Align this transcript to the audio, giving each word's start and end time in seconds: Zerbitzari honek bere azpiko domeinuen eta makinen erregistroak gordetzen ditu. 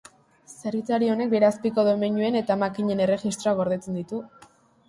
Zerbitzari 0.51 1.09
honek 1.15 1.29
bere 1.33 1.47
azpiko 1.49 1.85
domeinuen 1.89 2.39
eta 2.41 2.57
makinen 2.65 3.07
erregistroak 3.07 3.61
gordetzen 3.63 4.01
ditu. 4.03 4.25